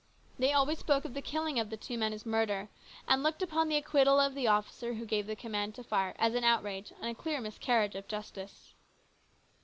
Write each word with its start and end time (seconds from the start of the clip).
They 0.39 0.51
always 0.51 0.79
spoke 0.79 1.05
of 1.05 1.13
the 1.13 1.21
killing 1.21 1.59
of 1.59 1.69
the 1.69 1.77
two 1.77 1.95
men 1.95 2.11
as" 2.11 2.25
murder," 2.35 2.69
and 3.07 3.21
looked 3.21 3.43
upon 3.43 3.69
the 3.69 3.75
acquittal 3.77 4.19
of 4.19 4.33
the 4.33 4.47
officer 4.47 4.95
who 4.95 5.05
gave 5.05 5.27
the 5.27 5.35
command 5.35 5.75
to 5.75 5.83
fire 5.83 6.15
as 6.17 6.33
an 6.33 6.43
outrage 6.43 6.91
and 6.99 7.11
a 7.11 7.13
clear 7.13 7.39
miscarriage 7.39 7.93
of 7.93 8.07
justice. 8.07 8.73